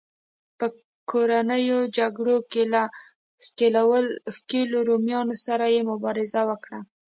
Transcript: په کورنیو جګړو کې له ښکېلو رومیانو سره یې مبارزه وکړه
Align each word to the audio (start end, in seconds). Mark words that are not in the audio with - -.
په 0.57 0.65
کورنیو 1.09 1.79
جګړو 1.97 2.37
کې 2.51 2.63
له 3.75 3.81
ښکېلو 4.37 4.79
رومیانو 4.89 5.35
سره 5.45 5.65
یې 5.75 5.81
مبارزه 5.91 6.41
وکړه 6.49 6.79